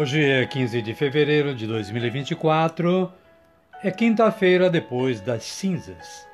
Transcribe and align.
Hoje 0.00 0.24
é 0.24 0.46
15 0.46 0.80
de 0.80 0.94
fevereiro 0.94 1.52
de 1.52 1.66
2024, 1.66 3.12
é 3.82 3.90
quinta-feira 3.90 4.70
depois 4.70 5.20
das 5.20 5.42
cinzas 5.42 6.24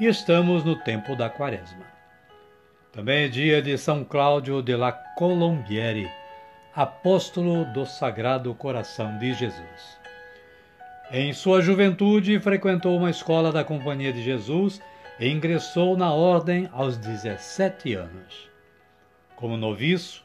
e 0.00 0.06
estamos 0.06 0.64
no 0.64 0.74
tempo 0.74 1.14
da 1.14 1.28
quaresma. 1.28 1.84
Também 2.90 3.24
é 3.24 3.28
dia 3.28 3.60
de 3.60 3.76
São 3.76 4.04
Cláudio 4.04 4.62
de 4.62 4.74
la 4.74 4.90
Colombiere, 4.90 6.10
apóstolo 6.74 7.66
do 7.74 7.84
Sagrado 7.84 8.54
Coração 8.54 9.18
de 9.18 9.34
Jesus. 9.34 10.00
Em 11.12 11.30
sua 11.34 11.60
juventude, 11.60 12.40
frequentou 12.40 12.96
uma 12.96 13.10
escola 13.10 13.52
da 13.52 13.62
Companhia 13.62 14.14
de 14.14 14.22
Jesus 14.22 14.80
e 15.20 15.28
ingressou 15.28 15.94
na 15.94 16.10
ordem 16.10 16.70
aos 16.72 16.96
17 16.96 17.96
anos. 17.96 18.48
Como 19.36 19.58
noviço, 19.58 20.24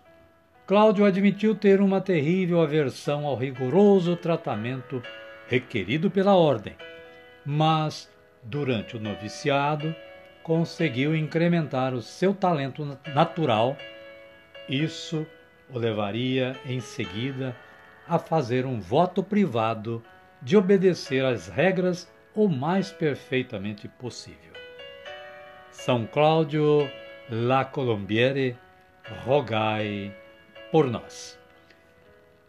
Cláudio 0.69 1.03
admitiu 1.03 1.55
ter 1.55 1.81
uma 1.81 1.99
terrível 1.99 2.61
aversão 2.61 3.25
ao 3.25 3.35
rigoroso 3.35 4.15
tratamento 4.15 5.01
requerido 5.47 6.11
pela 6.11 6.35
ordem, 6.35 6.75
mas, 7.43 8.07
durante 8.43 8.95
o 8.95 8.99
noviciado, 8.99 9.95
conseguiu 10.43 11.15
incrementar 11.15 11.95
o 11.95 12.03
seu 12.03 12.35
talento 12.35 12.85
natural. 13.15 13.75
Isso 14.69 15.25
o 15.73 15.79
levaria 15.79 16.55
em 16.63 16.79
seguida 16.79 17.55
a 18.07 18.19
fazer 18.19 18.63
um 18.63 18.79
voto 18.79 19.23
privado 19.23 20.03
de 20.39 20.55
obedecer 20.55 21.25
às 21.25 21.47
regras 21.47 22.07
o 22.35 22.47
mais 22.47 22.91
perfeitamente 22.91 23.87
possível. 23.87 24.53
São 25.71 26.05
Cláudio 26.05 26.87
La 27.27 27.65
Colombiere, 27.65 28.55
rogai 29.25 30.13
por 30.71 30.87
nós. 30.87 31.39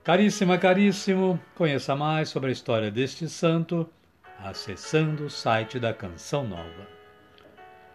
Caríssima, 0.03 0.59
caríssimo, 0.59 1.41
conheça 1.55 1.95
mais 1.95 2.29
sobre 2.29 2.51
a 2.51 2.53
história 2.53 2.91
deste 2.91 3.29
santo 3.29 3.89
acessando 4.43 5.27
o 5.27 5.31
site 5.31 5.79
da 5.79 5.93
Canção 5.93 6.47
Nova. 6.47 6.89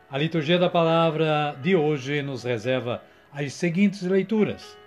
A 0.10 0.18
liturgia 0.18 0.60
da 0.60 0.70
palavra 0.70 1.56
de 1.62 1.76
hoje 1.76 2.22
nos 2.22 2.44
reserva 2.44 3.04
as 3.32 3.54
seguintes 3.54 4.04
leituras. 4.04 4.78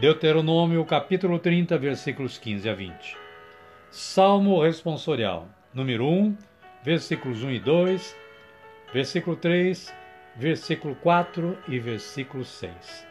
Deuteronômio 0.00 0.84
capítulo 0.84 1.38
30, 1.38 1.76
versículos 1.76 2.38
15 2.38 2.68
a 2.68 2.74
20. 2.74 3.16
Salmo 3.90 4.62
responsorial, 4.62 5.48
número 5.74 6.06
1, 6.06 6.36
versículos 6.84 7.42
1 7.42 7.50
e 7.50 7.58
2, 7.58 8.16
versículo 8.94 9.36
3, 9.36 9.92
versículo 10.36 10.94
4 10.94 11.58
e 11.68 11.80
versículo 11.80 12.44
6. 12.44 13.09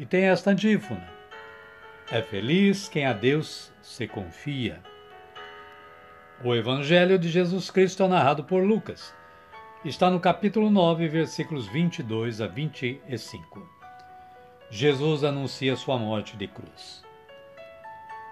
E 0.00 0.06
tem 0.06 0.24
esta 0.24 0.50
antífona: 0.50 1.06
É 2.10 2.22
feliz 2.22 2.88
quem 2.88 3.04
a 3.04 3.12
Deus 3.12 3.70
se 3.82 4.08
confia. 4.08 4.80
O 6.42 6.54
Evangelho 6.54 7.18
de 7.18 7.28
Jesus 7.28 7.70
Cristo 7.70 8.02
é 8.02 8.08
narrado 8.08 8.42
por 8.42 8.64
Lucas. 8.64 9.14
Está 9.84 10.08
no 10.10 10.18
capítulo 10.18 10.70
9, 10.70 11.06
versículos 11.06 11.68
22 11.68 12.40
a 12.40 12.46
25. 12.46 13.68
Jesus 14.70 15.22
anuncia 15.22 15.76
sua 15.76 15.98
morte 15.98 16.34
de 16.34 16.48
cruz. 16.48 17.04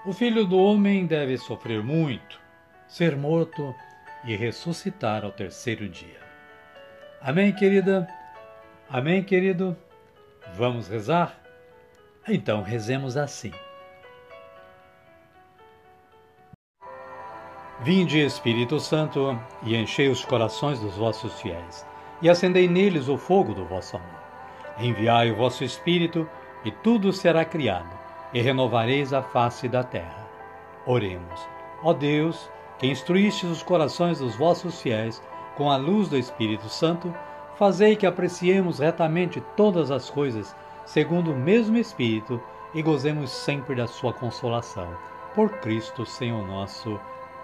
O 0.06 0.14
filho 0.14 0.46
do 0.46 0.56
homem 0.56 1.04
deve 1.04 1.36
sofrer 1.36 1.82
muito, 1.82 2.40
ser 2.86 3.14
morto 3.14 3.74
e 4.24 4.34
ressuscitar 4.34 5.22
ao 5.22 5.32
terceiro 5.32 5.86
dia. 5.86 6.20
Amém, 7.20 7.52
querida? 7.52 8.08
Amém, 8.88 9.22
querido? 9.22 9.76
Vamos 10.54 10.88
rezar? 10.88 11.47
Então 12.28 12.62
rezemos 12.62 13.16
assim. 13.16 13.52
Vinde, 17.80 18.18
Espírito 18.18 18.78
Santo, 18.78 19.38
e 19.62 19.74
enchei 19.74 20.08
os 20.08 20.24
corações 20.24 20.78
dos 20.78 20.96
vossos 20.96 21.40
fiéis, 21.40 21.86
e 22.20 22.28
acendei 22.28 22.68
neles 22.68 23.08
o 23.08 23.16
fogo 23.16 23.54
do 23.54 23.64
vosso 23.64 23.96
amor. 23.96 24.20
Enviai 24.78 25.30
o 25.30 25.36
vosso 25.36 25.64
Espírito, 25.64 26.28
e 26.64 26.70
tudo 26.70 27.12
será 27.12 27.44
criado, 27.44 27.88
e 28.34 28.42
renovareis 28.42 29.12
a 29.12 29.22
face 29.22 29.68
da 29.68 29.82
terra. 29.82 30.28
Oremos. 30.84 31.48
Ó 31.82 31.94
Deus, 31.94 32.50
que 32.78 32.88
instruístes 32.88 33.48
os 33.48 33.62
corações 33.62 34.18
dos 34.18 34.36
vossos 34.36 34.82
fiéis 34.82 35.22
com 35.56 35.70
a 35.70 35.76
luz 35.76 36.08
do 36.08 36.18
Espírito 36.18 36.68
Santo, 36.68 37.14
fazei 37.56 37.96
que 37.96 38.06
apreciemos 38.06 38.80
retamente 38.80 39.40
todas 39.56 39.90
as 39.90 40.10
coisas 40.10 40.54
segundo 40.88 41.32
o 41.32 41.36
mesmo 41.36 41.76
Espírito, 41.76 42.40
e 42.74 42.82
gozemos 42.82 43.30
sempre 43.30 43.74
da 43.74 43.86
sua 43.86 44.12
consolação. 44.12 44.88
Por 45.34 45.50
Cristo, 45.58 46.04
Senhor 46.04 46.46
nosso. 46.46 46.98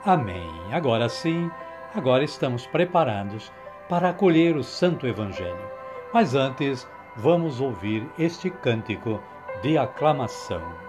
Amém. 0.05 0.51
Agora 0.73 1.09
sim, 1.09 1.51
agora 1.95 2.25
estamos 2.25 2.67
preparados 2.67 3.53
para 3.89 4.11
acolher 4.11 4.57
o 4.57 4.65
Santo 4.65 5.07
Evangelho. 5.07 5.71
Mas 6.13 6.35
antes, 6.35 6.89
vamos 7.17 7.61
ouvir 7.61 8.07
este 8.19 8.49
cântico 8.51 9.21
de 9.63 9.77
aclamação. 9.77 10.84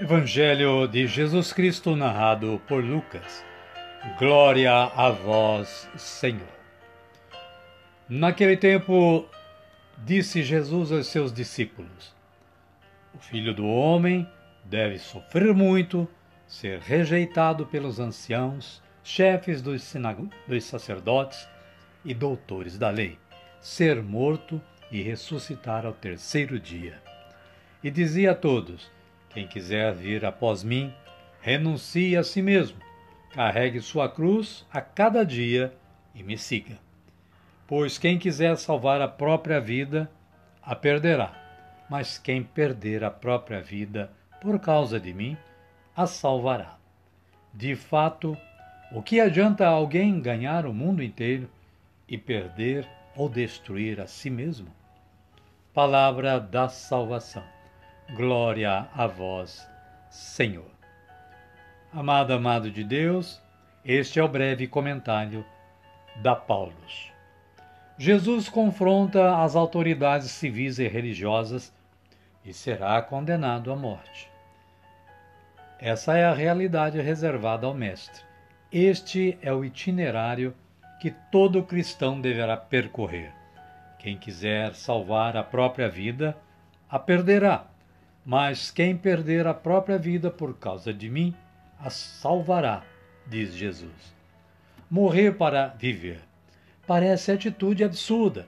Evangelho 0.00 0.86
de 0.86 1.08
Jesus 1.08 1.52
Cristo 1.52 1.96
narrado 1.96 2.62
por 2.68 2.84
Lucas. 2.84 3.44
Glória 4.16 4.72
a 4.72 5.10
vós, 5.10 5.90
Senhor. 5.96 6.46
Naquele 8.08 8.56
tempo, 8.56 9.28
disse 9.96 10.44
Jesus 10.44 10.92
aos 10.92 11.08
seus 11.08 11.32
discípulos: 11.32 12.14
O 13.12 13.18
filho 13.18 13.52
do 13.52 13.66
homem 13.66 14.24
deve 14.64 15.00
sofrer 15.00 15.52
muito, 15.52 16.06
ser 16.46 16.78
rejeitado 16.78 17.66
pelos 17.66 17.98
anciãos, 17.98 18.80
chefes 19.02 19.60
dos, 19.60 19.92
dos 20.46 20.64
sacerdotes 20.64 21.48
e 22.04 22.14
doutores 22.14 22.78
da 22.78 22.88
lei, 22.88 23.18
ser 23.60 24.00
morto 24.00 24.62
e 24.92 25.02
ressuscitar 25.02 25.84
ao 25.84 25.92
terceiro 25.92 26.56
dia. 26.60 27.02
E 27.82 27.90
dizia 27.90 28.30
a 28.30 28.34
todos: 28.36 28.96
Quem 29.30 29.46
quiser 29.46 29.94
vir 29.94 30.24
após 30.24 30.62
mim, 30.62 30.92
renuncie 31.40 32.16
a 32.16 32.24
si 32.24 32.42
mesmo, 32.42 32.78
carregue 33.32 33.80
sua 33.80 34.08
cruz 34.08 34.66
a 34.72 34.80
cada 34.80 35.24
dia 35.24 35.72
e 36.14 36.22
me 36.22 36.36
siga. 36.36 36.78
Pois 37.66 37.98
quem 37.98 38.18
quiser 38.18 38.56
salvar 38.56 39.00
a 39.00 39.08
própria 39.08 39.60
vida, 39.60 40.10
a 40.62 40.74
perderá, 40.74 41.32
mas 41.88 42.18
quem 42.18 42.42
perder 42.42 43.04
a 43.04 43.10
própria 43.10 43.60
vida 43.60 44.10
por 44.40 44.58
causa 44.58 44.98
de 44.98 45.12
mim, 45.12 45.36
a 45.96 46.06
salvará. 46.06 46.76
De 47.52 47.74
fato, 47.74 48.36
o 48.92 49.02
que 49.02 49.20
adianta 49.20 49.66
alguém 49.66 50.20
ganhar 50.20 50.64
o 50.64 50.72
mundo 50.72 51.02
inteiro 51.02 51.48
e 52.08 52.16
perder 52.16 52.88
ou 53.16 53.28
destruir 53.28 54.00
a 54.00 54.06
si 54.06 54.30
mesmo? 54.30 54.68
Palavra 55.74 56.40
da 56.40 56.68
salvação. 56.68 57.57
Glória 58.14 58.88
a 58.94 59.06
vós, 59.06 59.68
Senhor. 60.08 60.70
Amado, 61.92 62.32
amado 62.32 62.70
de 62.70 62.82
Deus, 62.82 63.38
este 63.84 64.18
é 64.18 64.24
o 64.24 64.28
breve 64.28 64.66
comentário 64.66 65.44
da 66.16 66.34
Paulus. 66.34 67.12
Jesus 67.98 68.48
confronta 68.48 69.36
as 69.42 69.54
autoridades 69.54 70.30
civis 70.30 70.78
e 70.78 70.88
religiosas 70.88 71.70
e 72.42 72.54
será 72.54 73.02
condenado 73.02 73.70
à 73.70 73.76
morte. 73.76 74.30
Essa 75.78 76.16
é 76.16 76.24
a 76.24 76.32
realidade 76.32 76.98
reservada 77.02 77.66
ao 77.66 77.74
Mestre. 77.74 78.22
Este 78.72 79.38
é 79.42 79.52
o 79.52 79.62
itinerário 79.62 80.54
que 80.98 81.10
todo 81.30 81.62
cristão 81.62 82.18
deverá 82.18 82.56
percorrer. 82.56 83.34
Quem 83.98 84.16
quiser 84.16 84.74
salvar 84.74 85.36
a 85.36 85.42
própria 85.42 85.90
vida, 85.90 86.34
a 86.88 86.98
perderá. 86.98 87.66
Mas 88.30 88.70
quem 88.70 88.94
perder 88.94 89.46
a 89.46 89.54
própria 89.54 89.96
vida 89.96 90.30
por 90.30 90.58
causa 90.58 90.92
de 90.92 91.08
mim, 91.08 91.34
a 91.80 91.88
salvará, 91.88 92.84
diz 93.26 93.54
Jesus. 93.54 94.14
Morrer 94.90 95.38
para 95.38 95.68
viver. 95.68 96.20
Parece 96.86 97.32
atitude 97.32 97.82
absurda, 97.82 98.46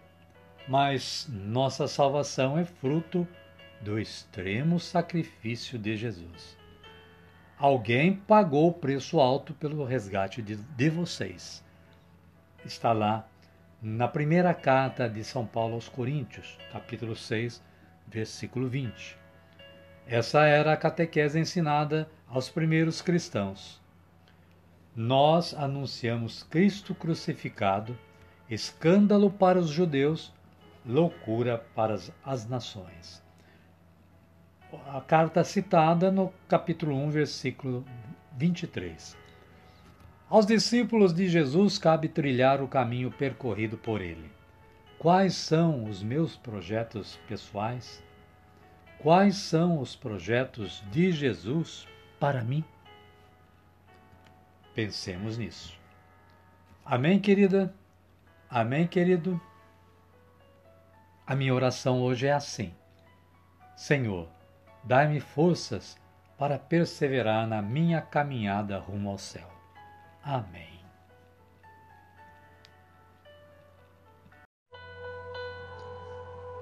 mas 0.69 1.27
nossa 1.31 1.89
salvação 1.89 2.59
é 2.59 2.65
fruto 2.67 3.27
do 3.81 3.99
extremo 3.99 4.79
sacrifício 4.79 5.79
de 5.79 5.97
Jesus. 5.97 6.59
Alguém 7.57 8.13
pagou 8.15 8.69
o 8.69 8.75
preço 8.75 9.19
alto 9.19 9.55
pelo 9.55 9.83
resgate 9.83 10.43
de, 10.43 10.57
de 10.57 10.91
vocês. 10.91 11.65
Está 12.67 12.93
lá 12.93 13.27
na 13.81 14.07
primeira 14.07 14.53
carta 14.53 15.09
de 15.09 15.25
São 15.25 15.47
Paulo 15.47 15.73
aos 15.73 15.89
Coríntios, 15.89 16.59
capítulo 16.71 17.17
6, 17.17 17.63
versículo 18.07 18.69
20. 18.69 19.20
Essa 20.11 20.45
era 20.45 20.75
a 20.75 20.77
catequese 20.77 21.39
ensinada 21.39 22.11
aos 22.29 22.51
primeiros 22.51 23.01
cristãos. 23.01 23.81
Nós 24.95 25.55
anunciamos 25.55 26.43
Cristo 26.43 26.95
crucificado, 26.95 27.97
escândalo 28.51 29.31
para 29.31 29.59
os 29.59 29.71
judeus, 29.71 30.35
loucura 30.85 31.65
para 31.75 31.97
as 32.23 32.47
nações 32.47 33.23
a 34.87 35.01
carta 35.01 35.43
citada 35.43 36.11
no 36.11 36.33
capítulo 36.49 36.95
1, 36.95 37.11
versículo 37.11 37.85
23. 38.37 39.17
Aos 40.29 40.47
discípulos 40.47 41.13
de 41.13 41.29
Jesus 41.29 41.77
cabe 41.77 42.09
trilhar 42.09 42.63
o 42.63 42.69
caminho 42.69 43.11
percorrido 43.11 43.77
por 43.77 44.01
ele. 44.01 44.31
Quais 44.99 45.35
são 45.35 45.85
os 45.85 46.03
meus 46.03 46.37
projetos 46.37 47.19
pessoais? 47.27 48.03
Quais 49.03 49.37
são 49.37 49.81
os 49.81 49.97
projetos 49.97 50.83
de 50.91 51.11
Jesus 51.11 51.87
para 52.19 52.43
mim? 52.43 52.65
Pensemos 54.75 55.39
nisso. 55.39 55.79
Amém, 56.85 57.19
querida? 57.19 57.75
Amém, 58.49 58.87
querido? 58.87 59.41
A 61.27 61.35
minha 61.35 61.55
oração 61.55 62.03
hoje 62.03 62.27
é 62.27 62.33
assim: 62.33 62.75
Senhor, 63.77 64.29
Dai-me 64.83 65.21
forças 65.21 65.99
para 66.39 66.59
perseverar 66.59 67.47
na 67.47 67.61
minha 67.61 68.01
caminhada 68.01 68.79
rumo 68.79 69.11
ao 69.11 69.19
céu. 69.19 69.49
Amém. 70.23 70.81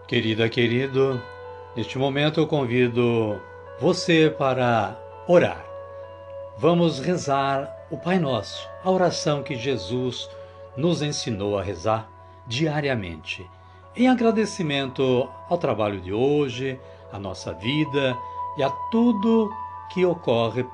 Querida, 0.08 0.48
querido, 0.48 1.22
neste 1.78 1.96
momento 1.96 2.40
eu 2.40 2.46
convido 2.48 3.40
você 3.78 4.28
para 4.36 4.98
orar. 5.28 5.64
Vamos 6.56 6.98
rezar 6.98 7.72
o 7.88 7.96
Pai 7.96 8.18
Nosso, 8.18 8.68
a 8.82 8.90
oração 8.90 9.44
que 9.44 9.54
Jesus 9.54 10.28
nos 10.76 11.02
ensinou 11.02 11.56
a 11.56 11.62
rezar 11.62 12.10
diariamente, 12.48 13.48
em 13.94 14.08
agradecimento 14.08 15.28
ao 15.48 15.56
trabalho 15.56 16.00
de 16.00 16.12
hoje, 16.12 16.80
a 17.12 17.18
nossa 17.18 17.52
vida 17.52 18.18
e 18.56 18.62
a 18.64 18.70
tudo 18.90 19.48
que 19.94 20.04
ocorre 20.04 20.66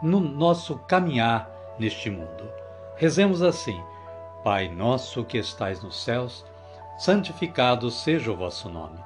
no 0.00 0.20
nosso 0.20 0.78
caminhar 0.86 1.50
neste 1.76 2.08
mundo. 2.08 2.48
Rezemos 2.94 3.42
assim: 3.42 3.82
Pai 4.44 4.68
nosso 4.68 5.24
que 5.24 5.38
estais 5.38 5.82
nos 5.82 6.04
céus, 6.04 6.44
santificado 6.96 7.90
seja 7.90 8.30
o 8.30 8.36
vosso 8.36 8.68
nome. 8.68 9.05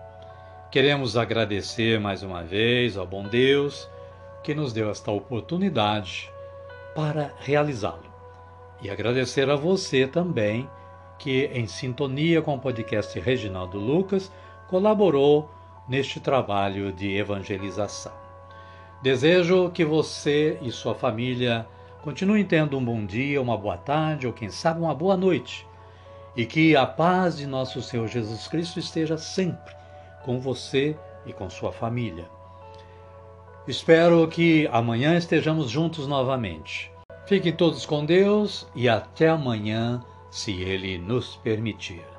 Queremos 0.71 1.17
agradecer 1.17 1.99
mais 1.99 2.23
uma 2.23 2.43
vez 2.43 2.95
ao 2.95 3.05
bom 3.05 3.23
Deus 3.23 3.89
que 4.41 4.55
nos 4.55 4.71
deu 4.71 4.89
esta 4.89 5.11
oportunidade 5.11 6.31
para 6.95 7.33
realizá-lo. 7.41 8.05
E 8.81 8.89
agradecer 8.89 9.49
a 9.49 9.57
você 9.57 10.07
também 10.07 10.69
que, 11.19 11.47
em 11.53 11.67
sintonia 11.67 12.41
com 12.41 12.55
o 12.55 12.59
podcast 12.59 13.19
Reginaldo 13.19 13.77
Lucas, 13.77 14.31
colaborou 14.69 15.51
neste 15.89 16.21
trabalho 16.21 16.93
de 16.93 17.17
evangelização. 17.17 18.13
Desejo 19.03 19.71
que 19.71 19.83
você 19.83 20.57
e 20.61 20.71
sua 20.71 20.95
família 20.95 21.67
continuem 22.01 22.45
tendo 22.45 22.77
um 22.77 22.85
bom 22.85 23.05
dia, 23.05 23.41
uma 23.41 23.57
boa 23.57 23.77
tarde 23.77 24.25
ou, 24.25 24.31
quem 24.31 24.49
sabe, 24.49 24.79
uma 24.79 24.95
boa 24.95 25.17
noite. 25.17 25.67
E 26.33 26.45
que 26.45 26.77
a 26.77 26.85
paz 26.85 27.35
de 27.35 27.45
nosso 27.45 27.81
Senhor 27.81 28.07
Jesus 28.07 28.47
Cristo 28.47 28.79
esteja 28.79 29.17
sempre 29.17 29.80
com 30.23 30.39
você 30.39 30.95
e 31.25 31.33
com 31.33 31.49
sua 31.49 31.71
família. 31.71 32.29
Espero 33.67 34.27
que 34.27 34.67
amanhã 34.71 35.15
estejamos 35.15 35.69
juntos 35.69 36.07
novamente. 36.07 36.91
Fiquem 37.25 37.53
todos 37.53 37.85
com 37.85 38.03
Deus 38.03 38.67
e 38.75 38.89
até 38.89 39.29
amanhã, 39.29 40.03
se 40.29 40.51
Ele 40.61 40.97
nos 40.97 41.35
permitir. 41.37 42.10